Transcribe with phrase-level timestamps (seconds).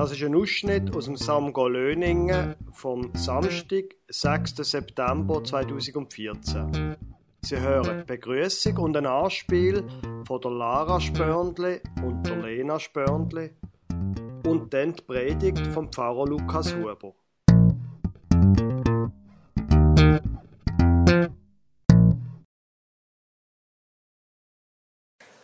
[0.00, 4.56] Das ist ein Ausschnitt aus dem Samgo Löningen vom Samstag, 6.
[4.56, 6.96] September 2014.
[7.42, 9.84] Sie hören Begrüßung und ein Anspiel
[10.26, 13.50] von der Lara Spörndli und der Lena Spörndli
[14.46, 17.12] und dann die Predigt vom Pfarrer Lukas Huber.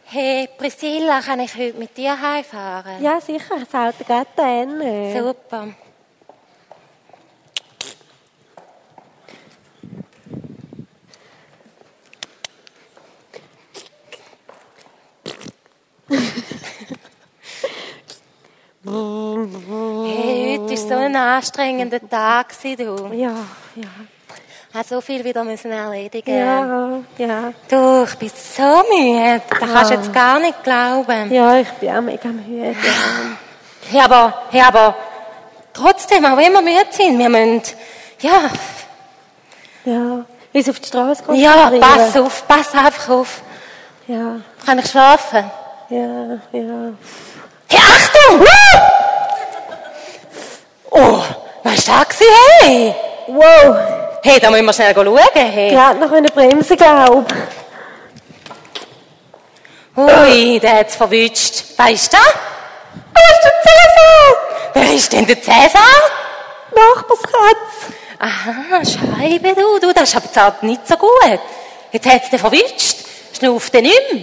[0.08, 3.02] Hey Priscilla, kann ich heute mit dir heimfahren?
[3.02, 3.56] Ja, sicher.
[3.58, 4.80] Das Auto geht da hin.
[5.12, 5.66] Super.
[18.86, 23.10] hey, heute war so ein anstrengender Tag, du.
[23.12, 23.34] Ja,
[23.74, 23.88] ja.
[24.76, 26.36] Hat so viel wieder müssen erledigen.
[26.38, 27.52] Ja, ja.
[27.66, 29.40] Du, ich bin so müde.
[29.48, 31.32] Das kannst du jetzt gar nicht glauben.
[31.32, 32.76] Ja, ich bin auch mega müde.
[33.90, 34.94] Ja, aber, ja, aber
[35.72, 37.62] trotzdem, auch wenn wir müde sind, wir müssen,
[38.20, 38.50] ja,
[39.86, 40.24] Ja.
[40.52, 41.80] Uns auf die Straße ja, konzentrieren.
[41.80, 43.40] pass auf, pass einfach auf.
[44.06, 45.50] Ja, Kann ich schlafen?
[45.88, 46.92] ja, ja.
[47.68, 48.46] Hey, Achtung!
[50.90, 51.22] Oh,
[51.62, 52.20] was war das?
[52.60, 52.94] Hey?
[53.28, 53.95] Wow.
[54.26, 55.18] Hey, da müssen wir schnell schauen.
[55.34, 55.70] Hey.
[55.70, 57.32] Gerade noch eine Bremse, glaub.
[59.96, 61.62] Ui, der hat's verwünscht.
[61.76, 62.16] Weißt du?
[62.16, 64.36] Wo ist der Cäsar?
[64.74, 65.80] Wer ist denn der Cäsar?
[66.74, 67.94] Nachbarskatz.
[68.18, 71.40] Aha, Scheibe, du, du, das ist aber halt nicht so gut.
[71.92, 73.04] Jetzt hat's den verwünscht.
[73.38, 74.22] Schnuff den nicht mehr.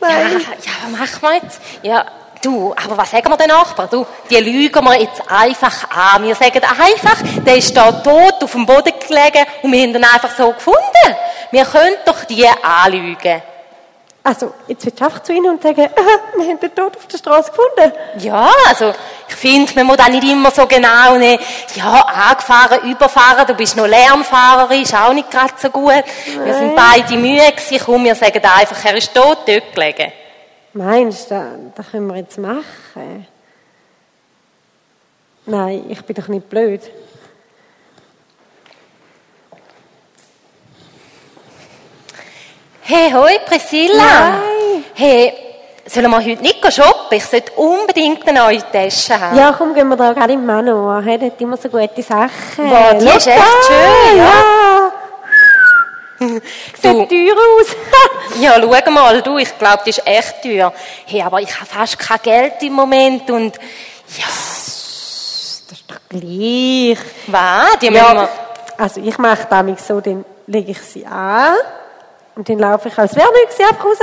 [0.00, 0.40] Ja, Nein.
[0.40, 1.60] ja, was machen wir jetzt?
[1.82, 2.06] Ja,
[2.42, 3.88] du, aber was sagen wir den Nachbarn?
[3.90, 6.22] Du, die lügen wir jetzt einfach an.
[6.24, 10.04] Wir sagen einfach, der ist da tot auf dem Boden gelegen und wir haben ihn
[10.04, 11.16] einfach so gefunden.
[11.50, 13.42] Wir können doch die anlügen.
[14.24, 15.88] Also, jetzt willst du einfach zu ihnen und sagen,
[16.36, 17.92] wir haben den Tod auf der Straße gefunden.
[18.18, 18.94] Ja, also,
[19.28, 21.40] ich finde, man muss auch nicht immer so genau ne,
[21.74, 26.04] ja, angefahren, überfahren, du bist noch Lernfahrerin, ist auch nicht gerade so gut.
[26.44, 30.12] Wir sind beide müde gewesen, komm, wir sagen einfach, er ist tot dort gelegen.
[30.74, 33.26] Meinst du, das, können wir jetzt machen?
[35.44, 36.80] Nein, ich bin doch nicht blöd.
[42.80, 44.30] Hey, hoi, Priscilla.
[44.30, 44.84] Nein.
[44.94, 45.34] Hey,
[45.86, 47.18] sollen wir heute nicht shoppen?
[47.18, 49.36] Ich sollte unbedingt eine neue Tasche haben.
[49.36, 51.04] Ja, komm, gehen wir da gerade im Manu an.
[51.04, 52.30] Der hat immer so gute Sachen.
[52.70, 54.24] Wow, die ist echt schön, ja.
[54.24, 54.71] ja.
[56.82, 57.66] Sieht teuer aus.
[58.40, 60.72] Ja, schau mal, du, ich glaube, die ist echt teuer.
[61.06, 63.56] Hey, aber ich habe fast kein Geld im Moment und,
[64.16, 66.98] ja, das ist doch gleich.
[67.26, 67.78] was?
[67.80, 68.14] Die müssen wir...
[68.14, 68.28] Ja,
[68.78, 71.54] also ich mache damit so, dann lege ich sie an
[72.34, 73.98] und dann laufe ich als wäre nichts einfach raus.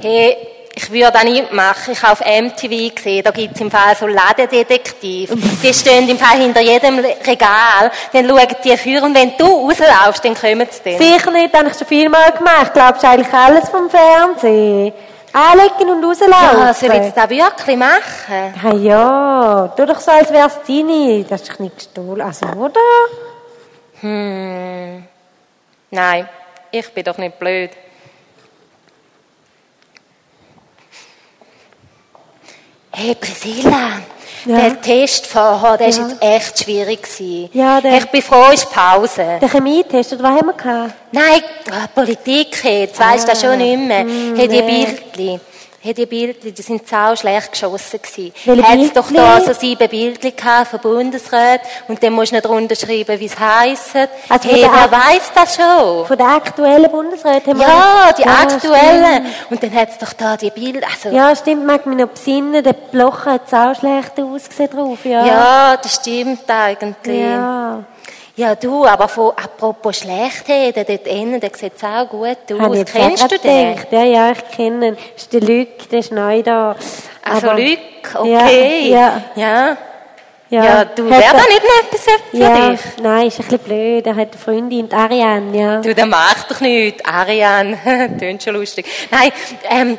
[0.00, 1.92] Hey, ich würde das nicht machen.
[1.92, 5.30] Ich habe auf MTV gesehen, da gibt's im Fall so Ladendetektiv.
[5.62, 7.90] Die stehen im Fall hinter jedem Regal.
[8.12, 10.98] Dann schauen die für und wenn du rauslaufst, dann kommen sie dann.
[10.98, 12.72] Sicher nicht, das habe ich schon vielmal gemacht.
[12.74, 14.92] Glaubst du eigentlich alles vom Fernsehen?
[15.32, 16.58] Anlegen und rauslaufen.
[16.58, 18.54] Ja, soll ich das wirklich machen?
[18.62, 21.24] Ja, ja, tu doch so, als wär's deine.
[21.24, 22.20] Das ist nicht gestohlen.
[22.20, 22.80] Also, oder?
[24.00, 25.04] Hm.
[25.90, 26.28] Nein,
[26.70, 27.70] ich bin doch nicht blöd.
[32.96, 34.00] Hey Priscilla,
[34.46, 34.56] Ja?
[34.56, 35.98] der Test vorher, der Ja.
[35.98, 37.02] war jetzt echt schwierig.
[37.02, 37.50] gewesen.
[37.52, 39.38] Ja, der- Ich bin froh, ist Pause.
[39.40, 40.94] Der Chemietest, oder was haben wir gehabt?
[41.10, 44.04] Nein, äh, Politik jetzt, weisst du das schon nicht mehr.
[44.04, 44.86] mm, hey, die nee.
[44.86, 45.40] Bildli,
[45.84, 48.62] hey, die Bildli, die sind sau schlecht geschossen gewesen.
[48.64, 52.74] Hat's doch da so sieben Bildli gehabt von Bundesrat und dann musst du nicht drunter
[52.74, 53.94] schreiben, wie es heisst.
[54.30, 56.06] Also hey, wer weiss das schon?
[56.06, 57.66] Von der aktuellen Bundesrat haben wir...
[57.66, 59.26] Ja, die Ja, aktuellen.
[59.50, 61.28] Und dann hat's doch da die Bilder, also, ja.
[61.28, 62.64] Ja, stimmt, mag mich noch besinnen.
[62.64, 65.76] Der Blocher hat auch schlecht ausgesehen drauf, ja.
[65.76, 67.20] das stimmt eigentlich.
[67.20, 67.84] Ja.
[68.36, 68.54] Ja.
[68.54, 72.72] du, aber von, apropos Schlechtreden, dort innen, der sieht auch gut Habe aus.
[72.72, 73.70] ich jetzt Kennst du den?
[73.74, 73.92] gedacht.
[73.92, 74.96] Ja, ja, ich kenne ihn.
[75.14, 76.74] Das ist der Luc, der ist neu da.
[77.24, 77.78] Also, Aber- Luc,
[78.14, 78.88] okay.
[78.90, 79.76] Ja, ja.
[79.76, 79.76] ja.
[80.50, 82.80] Ja, du, wäre da nicht noch etwas für Ja, dich?
[83.02, 84.06] nein, ist ein bisschen blöd.
[84.06, 85.80] Er hat eine Freundin, die Ariane, ja.
[85.80, 87.04] Du, der macht doch nichts.
[87.04, 87.76] Ariane,
[88.20, 88.86] tönt schon lustig.
[89.10, 89.32] Nein,
[89.68, 89.98] ähm,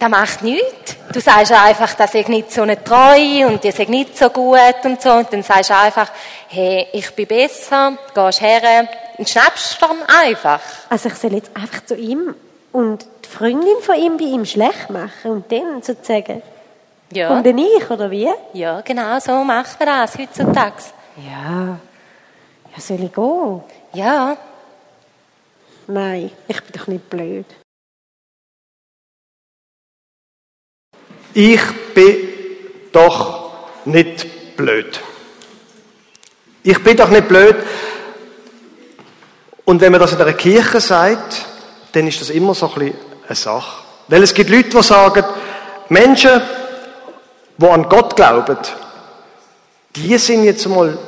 [0.00, 0.96] der macht nichts.
[1.12, 4.58] Du sagst einfach, das ist nicht so eine Treue und die sind nicht so gut
[4.84, 5.10] und so.
[5.12, 6.10] Und dann sagst du einfach,
[6.48, 8.88] hey, ich bin besser, gehst her
[9.18, 10.60] und schnappst dann einfach.
[10.88, 12.34] Also ich soll jetzt einfach zu ihm
[12.72, 16.42] und die Freundin von ihm bei ihm schlecht machen und dann sozusagen.
[17.12, 18.28] Ja, Und dann ich, oder wie?
[18.52, 20.74] ja genau so macht man das heutzutage.
[21.16, 21.76] Ja.
[22.74, 23.60] Ja, soll ich gehen?
[23.92, 24.36] Ja,
[25.88, 27.46] Nein, ich bin doch nicht blöd.
[31.40, 31.62] Ich
[31.94, 32.18] bin
[32.92, 33.52] doch
[33.86, 35.00] nicht blöd.
[36.62, 37.56] Ich bin doch nicht blöd.
[39.64, 41.46] Und wenn man das in einer Kirche sagt,
[41.92, 42.94] dann ist das immer so ein bisschen
[43.26, 43.84] eine Sache.
[44.08, 45.24] Weil es gibt Leute, die sagen,
[45.88, 46.42] Menschen,
[47.56, 48.58] die an Gott glauben,
[49.96, 50.98] die sind jetzt mal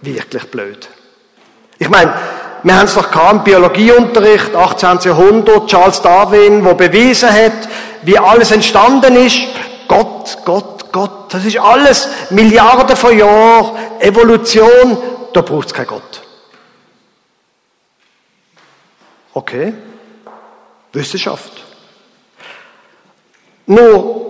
[0.00, 0.88] wirklich blöd.
[1.78, 2.14] Ich meine,
[2.64, 4.98] wir haben es doch im Biologieunterricht, 18.
[5.04, 7.68] Jahrhundert, Charles Darwin, wo bewiesen hat,
[8.02, 9.38] wie alles entstanden ist.
[9.88, 14.98] Gott, Gott, Gott, das ist alles Milliarden von Jahren, Evolution,
[15.32, 16.22] da braucht es keinen Gott.
[19.32, 19.72] Okay,
[20.92, 21.52] Wissenschaft.
[23.66, 24.28] Nur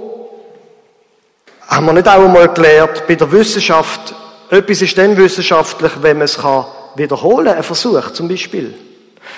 [1.69, 4.15] haben wir nicht auch einmal gelernt, bei der Wissenschaft,
[4.51, 8.75] etwas ist dann wissenschaftlich, wenn man es kann wiederholen, ein Versuch zum Beispiel.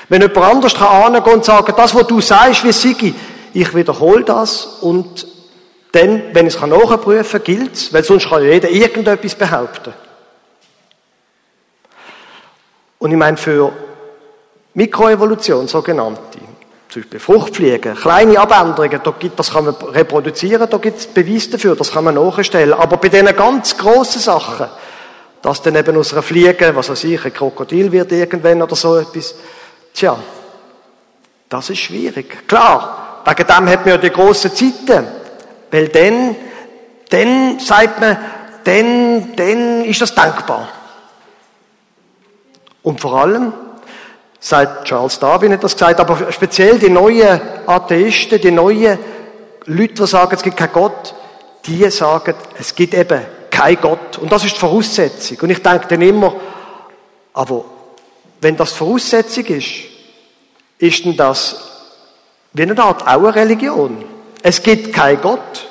[0.09, 3.15] Wenn jemand anders kann und sagen, das, was du sagst, wie Sigi,
[3.53, 5.27] ich wiederhole das und
[5.93, 9.93] dann, wenn ich es nachprüfen kann, gilt es, weil sonst kann jeder irgendetwas behaupten.
[12.99, 13.73] Und ich meine, für
[14.75, 16.39] Mikroevolution, sogenannte,
[16.89, 21.51] zum Beispiel Fruchtfliegen, kleine Abänderungen, da gibt, das kann man reproduzieren, da gibt es Beweise
[21.51, 22.75] dafür, das kann man nachstellen.
[22.75, 24.67] Aber bei diesen ganz grossen Sachen,
[25.43, 28.97] dass dann eben aus einer Fliege, was weiß ich, ein Krokodil wird irgendwann oder so
[28.99, 29.35] etwas.
[29.95, 30.19] Tja,
[31.49, 32.47] das ist schwierig.
[32.47, 35.20] Klar, wegen dem hat man ja die grossen Zeiten.
[35.71, 36.37] Weil dann,
[37.11, 38.17] dann sagt man,
[38.65, 40.69] dann, dann ist das denkbar.
[42.83, 43.53] Und vor allem,
[44.39, 48.99] sagt Charles Darwin hat das gesagt, aber speziell die neuen Atheisten, die neuen
[49.67, 51.15] Leute, die sagen, es gibt keinen Gott,
[51.67, 53.21] die sagen, es gibt eben
[53.51, 54.19] kein Gott.
[54.19, 55.39] Und das ist die Voraussetzung.
[55.43, 56.35] Und ich denke dann immer,
[57.35, 57.65] aber
[58.41, 59.71] wenn das die Voraussetzung ist,
[60.79, 61.67] ist denn das
[62.53, 64.05] wie eine Art auch eine Religion?
[64.43, 65.69] Es gibt keinen Gott.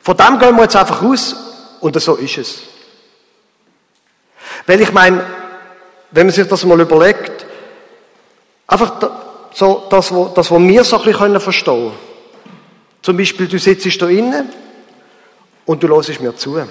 [0.00, 1.36] Von dem gehen wir jetzt einfach aus
[1.80, 2.62] und so ist es.
[4.66, 5.24] Weil ich meine,
[6.10, 7.46] wenn man sich das mal überlegt,
[8.66, 8.94] einfach
[9.54, 11.98] so das, was, das, was wir so ein bisschen verstehen können.
[13.02, 14.48] Zum Beispiel, du sitzt da innen
[15.66, 16.62] und du hörst mir zu.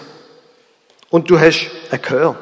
[1.10, 2.36] Und du hast ein Gehör.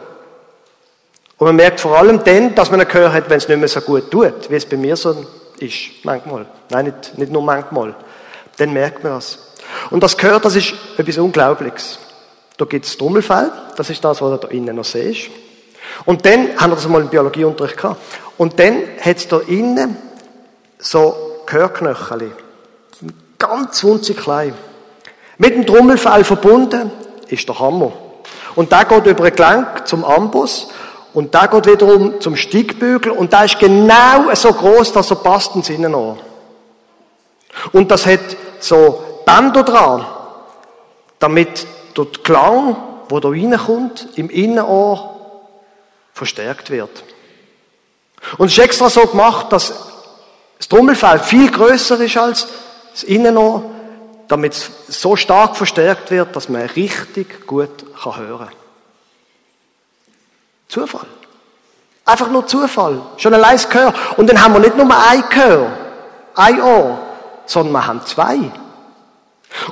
[1.38, 3.68] Und man merkt vor allem dann, dass man ein Gehör hat, wenn es nicht mehr
[3.68, 5.26] so gut tut, wie es bei mir so
[5.60, 6.46] ist, manchmal.
[6.70, 7.96] Nein, nicht, nicht nur manchmal.
[8.60, 9.40] Dann merkt man das.
[9.90, 12.00] Und das Gehör, das ist etwas Unglaubliches.
[12.58, 15.30] Da gibt es Trommelfell, das ist das, was du da innen noch siehst.
[16.06, 18.02] Und dann haben wir das mal im Biologieunterricht gehabt.
[18.38, 19.98] Und dann hat es da innen
[20.78, 21.16] so
[21.46, 22.32] Gehörknöchel.
[23.38, 24.54] Ganz winzig klein.
[25.38, 26.92] Mit dem Trommelfell verbunden
[27.30, 27.94] ist der Hammer.
[28.56, 30.68] Und der geht über ein Gelenk zum Ambus
[31.14, 35.56] und der geht wiederum zum Steigbügel und der ist genau so groß, dass er passt
[35.56, 36.18] ins Innenohr.
[37.72, 38.20] Und das hat
[38.64, 40.06] so Bänder dran,
[41.20, 41.66] damit
[41.98, 42.76] der Klang,
[43.10, 45.16] wo da reinkommt, im Innenohr
[46.14, 47.04] verstärkt wird.
[48.38, 49.74] Und es ist extra so gemacht, dass
[50.58, 52.48] das Trommelfell viel größer ist als
[52.92, 53.64] das Innenohr
[54.30, 54.72] damit es
[55.02, 57.70] so stark verstärkt wird, dass man richtig gut
[58.04, 58.56] hören kann.
[60.70, 61.08] Zufall.
[62.06, 63.02] Einfach nur Zufall.
[63.18, 63.94] Schon allein das Gehör.
[64.18, 65.72] Und dann haben wir nicht nur ein Gehör,
[66.36, 67.00] ein Ohr,
[67.50, 68.38] sondern wir haben zwei.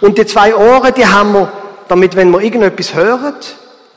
[0.01, 1.51] Und die zwei Ohren, die haben wir,
[1.87, 3.35] damit, wenn wir irgendetwas hören,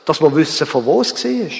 [0.05, 1.51] dass wir wissen, von wo es war.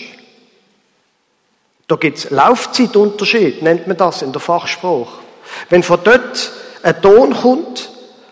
[1.87, 5.19] Da gibt es Laufzeitunterschied, nennt man das in der Fachsprache.
[5.69, 6.51] Wenn von dort
[6.83, 7.89] ein Ton kommt,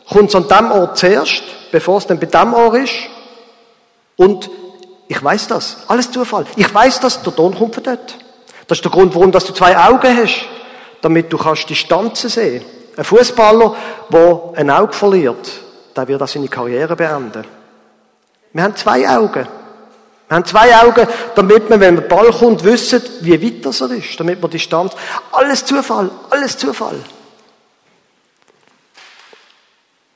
[0.07, 2.93] kommt es an dem Ort zuerst, bevor es dann bei dem Ort ist.
[4.15, 4.49] Und
[5.07, 5.77] ich weiß das.
[5.87, 6.45] Alles Zufall.
[6.55, 8.15] Ich weiß das, der Ton kommt von dort.
[8.67, 10.45] Das ist der Grund, warum dass du zwei Augen hast.
[11.01, 12.63] Damit du kannst Distanzen sehen.
[12.97, 13.75] Ein Fußballer,
[14.11, 15.49] der ein Auge verliert,
[15.95, 17.45] der wird auch seine Karriere beenden.
[18.53, 19.47] Wir haben zwei Augen.
[20.27, 23.91] Wir haben zwei Augen, damit wir, wenn der Ball kommt, wissen, wie weit das er
[23.91, 24.19] ist.
[24.19, 24.93] Damit wir Distanz.
[25.31, 26.09] Alles Zufall.
[26.29, 26.99] Alles Zufall.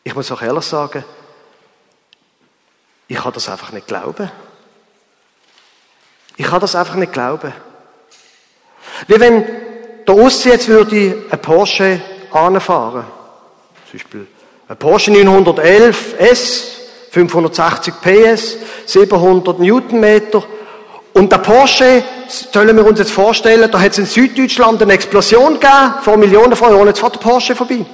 [0.03, 1.03] Ich muss auch ehrlich sagen,
[3.08, 4.30] ich kann das einfach nicht glauben.
[6.36, 7.53] Ich kann das einfach nicht glauben.
[9.08, 9.46] Wie wenn
[10.06, 12.01] der Ossi jetzt würde ein Porsche
[12.34, 13.06] anfahren.
[13.90, 14.28] Zum Beispiel
[14.68, 16.78] ein Porsche 911 S,
[17.12, 20.44] 560 PS, 700 Newtonmeter.
[21.13, 25.60] Und der Porsche, sollen wir uns jetzt vorstellen, da hat es in Süddeutschland eine Explosion
[25.60, 27.86] gegeben, vor Millionen von Jahren, jetzt fährt der Porsche vorbei.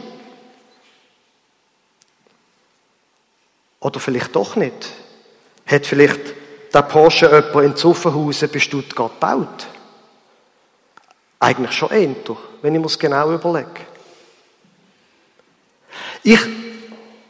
[3.82, 4.90] Oder vielleicht doch nicht.
[5.66, 6.20] Hat vielleicht
[6.74, 9.68] der Porsche jemand in Zuffenhausen bei Stuttgart gebaut?
[11.40, 12.16] Eigentlich schon eher,
[12.62, 13.89] wenn ich mir es genau überlege.
[16.24, 16.40] Ich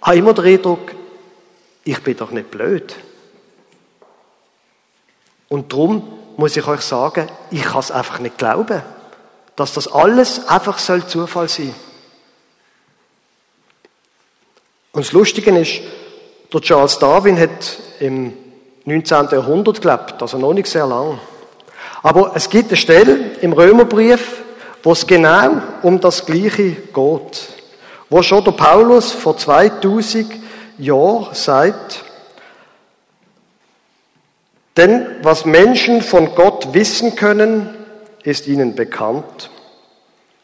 [0.01, 0.93] habe immer den Eindruck,
[1.84, 2.96] ich bin doch nicht blöd.
[5.48, 8.81] Und darum muss ich euch sagen, ich kann es einfach nicht glauben,
[9.55, 11.74] dass das alles einfach soll Zufall sein.
[14.91, 15.81] Und das Lustige ist,
[16.53, 18.34] der Charles Darwin hat im
[18.86, 19.29] 19.
[19.31, 21.19] Jahrhundert gelebt, also noch nicht sehr lang.
[22.01, 24.41] Aber es gibt eine Stelle im Römerbrief,
[24.81, 27.59] wo es genau um das Gleiche geht.
[28.10, 30.34] Wo schon der Paulus vor 2000
[30.80, 32.04] Jahren sagt,
[34.78, 37.75] denn was Menschen von Gott wissen können,
[38.24, 39.50] ist ihnen bekannt.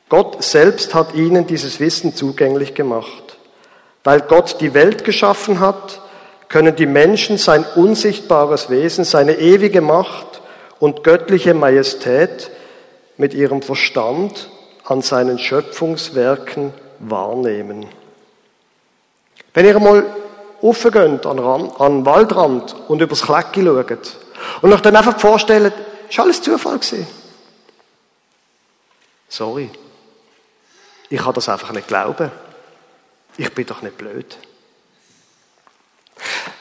[0.09, 3.37] Gott selbst hat ihnen dieses Wissen zugänglich gemacht.
[4.03, 6.01] Weil Gott die Welt geschaffen hat,
[6.49, 10.41] können die Menschen sein unsichtbares Wesen, seine ewige Macht
[10.79, 12.51] und göttliche Majestät
[13.17, 14.49] mit ihrem Verstand
[14.83, 16.71] an seinen Schöpfungswerken
[17.09, 17.85] wahrnehmen.
[19.53, 20.05] Wenn ihr mal
[20.61, 24.17] aufgeht an, an den Waldrand und übers Klecki schaut
[24.61, 25.73] und euch dann einfach vorstellt,
[26.09, 27.07] ist alles Zufall gewesen.
[29.29, 29.69] Sorry.
[31.09, 32.31] Ich kann das einfach nicht glauben.
[33.37, 34.37] Ich bin doch nicht blöd.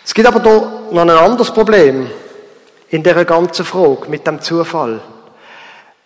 [0.04, 0.50] Es gibt aber da
[0.90, 2.10] noch ein anderes Problem
[2.88, 5.00] in der ganzen Frage mit dem Zufall.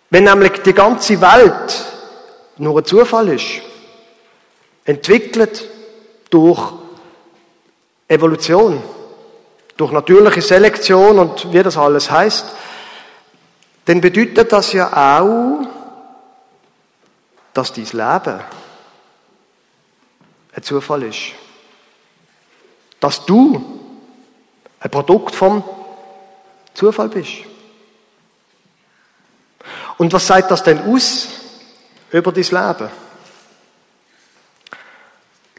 [0.09, 1.85] Wenn nämlich die ganze Welt
[2.57, 3.61] nur ein Zufall ist,
[4.89, 5.69] entwickelt
[6.31, 6.73] durch
[8.07, 8.81] Evolution,
[9.77, 12.45] durch natürliche Selektion und wie das alles heißt,
[13.85, 14.87] dann bedeutet das ja
[15.19, 15.61] auch,
[17.53, 18.39] dass dein Leben
[20.55, 21.33] ein Zufall ist.
[22.99, 23.79] Dass du
[24.79, 25.63] ein Produkt vom
[26.73, 27.43] Zufall bist.
[29.99, 31.27] Und was sagt das denn aus
[32.11, 33.08] über dein Leben?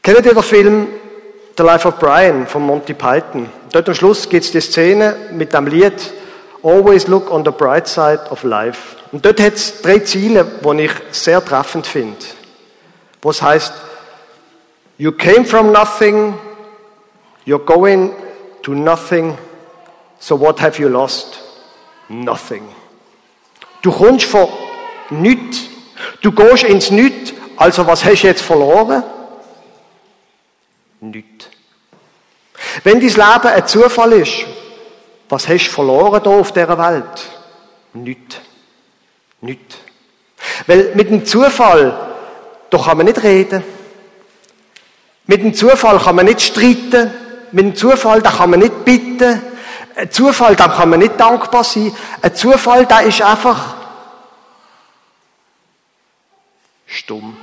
[0.03, 0.89] Kennt ihr den Film
[1.59, 3.51] The Life of Brian von Monty Python?
[3.71, 5.93] Dort am Schluss gibt es die Szene mit dem Lied
[6.63, 8.97] Always Look on the Bright Side of Life.
[9.13, 12.17] Und dort hat es drei Ziele, die ich sehr treffend finde.
[13.21, 13.75] Wo es heißt,
[14.97, 16.35] You came from nothing,
[17.47, 18.13] you're going
[18.63, 19.37] to nothing,
[20.19, 21.41] so what have you lost?
[22.09, 22.63] Nothing.
[23.83, 24.49] Du kommst von
[25.11, 25.69] nichts,
[26.21, 29.03] du gehst ins Nichts, also was hast du jetzt verloren?
[31.01, 31.49] Nichts.
[32.85, 34.47] Wenn dein Leben ein Zufall ist,
[35.29, 37.31] was hast du verloren hier auf dieser Welt?
[37.95, 38.37] Nichts.
[39.41, 39.77] Nichts.
[40.67, 41.97] Weil mit dem Zufall,
[42.69, 43.65] da kann man nicht reden.
[45.27, 47.11] Mit dem Zufall kann man nicht streiten.
[47.53, 49.43] Mit dem Zufall, da kann man nicht bitten.
[49.97, 51.95] Ein Zufall, da kann man nicht dankbar sein.
[52.23, 53.77] Ein Zufall, da ist einfach
[56.87, 57.37] stumm.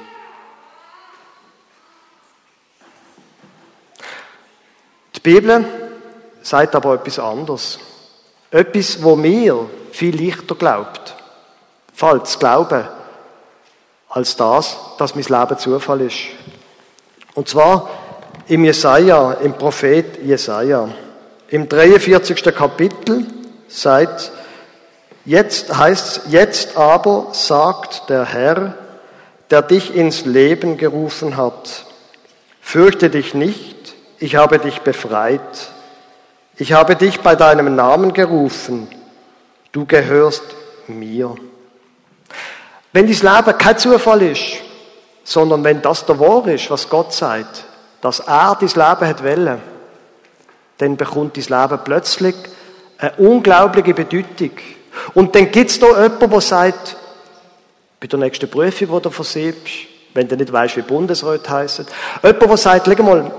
[5.27, 5.65] Die Bibel
[6.41, 7.79] sagt aber etwas anderes.
[8.50, 11.15] Etwas, wo mir viel leichter glaubt.
[11.93, 12.88] Falls glauben,
[14.07, 16.17] als das, dass mein Leben Zufall ist.
[17.34, 17.89] Und zwar
[18.48, 20.88] im Jesaja, im Prophet Jesaja.
[21.50, 22.41] Im 43.
[22.55, 23.25] Kapitel
[23.67, 24.31] sagt,
[25.25, 28.75] jetzt heißt jetzt aber sagt der Herr,
[29.50, 31.86] der dich ins Leben gerufen hat,
[32.62, 33.76] fürchte dich nicht,
[34.19, 35.71] ich habe dich befreit.
[36.57, 38.88] Ich habe dich bei deinem Namen gerufen,
[39.71, 40.43] du gehörst
[40.88, 41.36] mir.
[42.93, 44.57] Wenn dein Leben kein Zufall ist,
[45.24, 47.65] sondern wenn das der Wahr ist, was Gott sagt,
[48.01, 49.62] dass er dein Leben hat wollen,
[50.79, 52.36] dann bekommt dein Leben plötzlich
[52.97, 54.51] eine unglaubliche Bedeutung.
[55.13, 56.95] Und dann gibt es da jemanden, der sagt,
[58.00, 59.74] bei der nächsten Prüfung, die du versiebst,
[60.15, 61.86] wenn du nicht weißt, wie Bundesrat heißen,
[62.24, 63.31] jemand, der sagt, leg mal,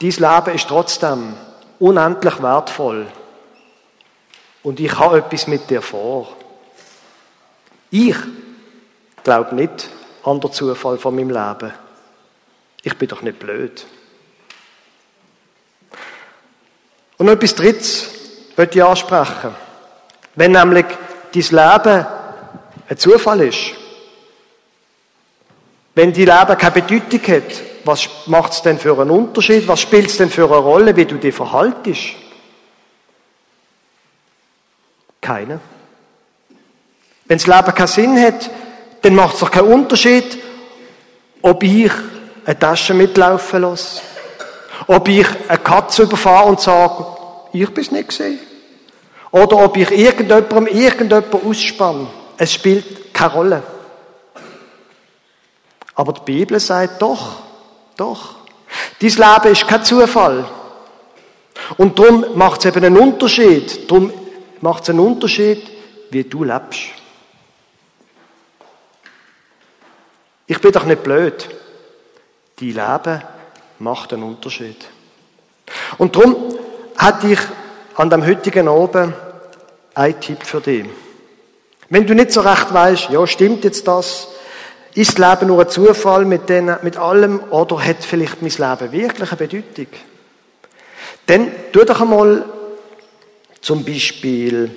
[0.00, 1.34] dein Leben ist trotzdem
[1.78, 3.06] unendlich wertvoll.
[4.62, 6.36] Und ich habe etwas mit dir vor.
[7.90, 8.16] Ich
[9.22, 9.88] glaube nicht,
[10.24, 11.72] an der Zufall von meinem Leben.
[12.82, 13.86] Ich bin doch nicht blöd.
[17.18, 18.10] Und noch etwas Drittes
[18.56, 19.54] möchte ich ansprechen.
[20.34, 20.86] Wenn nämlich
[21.32, 22.06] dein Leben
[22.88, 23.74] ein Zufall ist,
[25.94, 29.66] wenn dein Leben keine Bedeutung hat, was macht es denn für einen Unterschied?
[29.68, 32.14] Was spielt es denn für eine Rolle, wie du dich verhaltest?
[35.20, 35.60] Keine.
[37.26, 38.50] Wenn das Leben keinen Sinn hat,
[39.02, 40.38] dann macht es doch keinen Unterschied,
[41.42, 41.92] ob ich
[42.44, 44.02] eine Tasche mitlaufen lasse,
[44.86, 47.06] ob ich eine Katze überfahre und sage,
[47.52, 48.38] ich bin es nicht gesehen.
[49.30, 52.06] Oder ob ich irgendjemandem irgendjemanden ausspanne.
[52.36, 53.62] Es spielt keine Rolle.
[55.94, 57.45] Aber die Bibel sagt doch,
[57.96, 58.36] doch.
[59.00, 60.44] Dein Leben ist kein Zufall.
[61.76, 63.90] Und darum macht es eben einen Unterschied.
[63.90, 64.12] Darum
[64.60, 65.62] macht es einen Unterschied,
[66.10, 66.80] wie du lebst.
[70.46, 71.48] Ich bin doch nicht blöd.
[72.60, 73.22] Dein Leben
[73.78, 74.86] macht einen Unterschied.
[75.98, 76.56] Und darum
[76.96, 77.40] hatte ich
[77.96, 79.14] an dem heutigen Abend
[79.94, 80.86] einen Tipp für dich.
[81.88, 84.28] Wenn du nicht so recht weißt, ja, stimmt jetzt das?
[84.96, 88.92] Ist das Leben nur ein Zufall mit, denen, mit allem oder hat vielleicht mein Leben
[88.92, 89.86] wirklich eine Bedeutung?
[91.26, 92.44] Dann tu doch einmal
[93.60, 94.74] zum Beispiel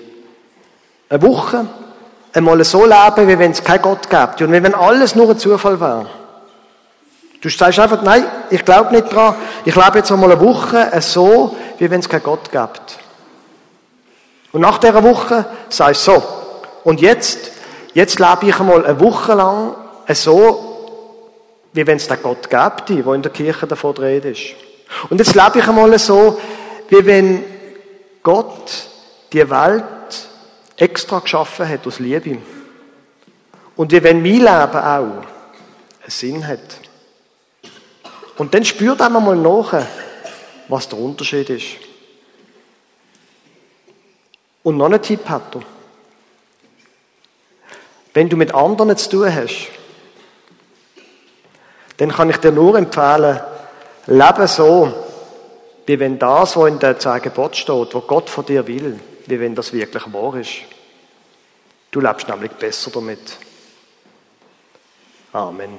[1.07, 1.65] eine Woche
[2.33, 4.43] einmal so leben, wie wenn es keinen Gott gäbe.
[4.43, 6.07] Und wie wenn alles nur ein Zufall wäre.
[7.39, 9.35] Du sagst einfach, nein, ich glaube nicht dran.
[9.63, 12.99] Ich lebe jetzt einmal eine Woche so, wie wenn es keinen Gott gibt.
[14.51, 16.23] Und nach dieser Woche sagst du so,
[16.83, 17.51] und jetzt,
[17.93, 19.75] jetzt lebe ich einmal eine Woche lang
[20.15, 20.79] so,
[21.73, 24.55] wie wenn es den Gott gäbe, wo in der Kirche davon ist.
[25.09, 26.39] Und jetzt lebe ich einmal so,
[26.89, 27.43] wie wenn
[28.23, 28.89] Gott
[29.31, 29.83] die Welt
[30.77, 32.39] extra geschaffen hat aus Liebe.
[33.75, 35.23] Und wie wenn mein Leben auch einen
[36.07, 36.59] Sinn hat.
[38.37, 39.85] Und dann spürt einmal mal nach,
[40.67, 41.67] was der Unterschied ist.
[44.63, 45.61] Und noch einen Tipp hat er.
[48.13, 49.67] Wenn du mit anderen zu tun hast,
[51.99, 53.41] dann kann ich dir nur empfehlen,
[54.05, 54.91] lebe so,
[55.85, 57.21] wie wenn das, was in der zehn
[57.53, 60.51] steht, was Gott von dir will, wie wenn das wirklich wahr ist.
[61.91, 63.37] Du lebst nämlich besser damit.
[65.33, 65.77] Amen.